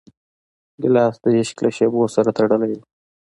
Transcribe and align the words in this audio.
ګیلاس 0.81 1.15
د 1.23 1.25
عشق 1.37 1.57
له 1.65 1.69
شېبو 1.75 2.01
سره 2.15 2.29
تړلی 2.37 2.65
دی. 2.71 2.79